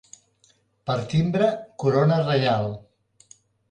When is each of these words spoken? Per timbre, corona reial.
Per 0.89 0.95
timbre, 1.13 1.51
corona 1.87 2.21
reial. 2.27 2.77